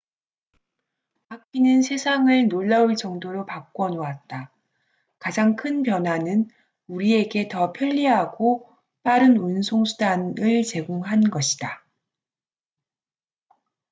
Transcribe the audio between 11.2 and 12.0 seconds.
것이다